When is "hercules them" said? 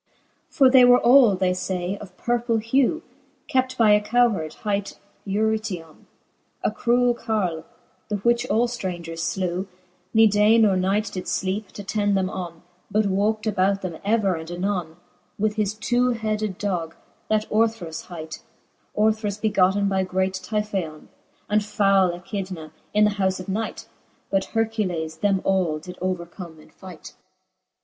24.45-25.41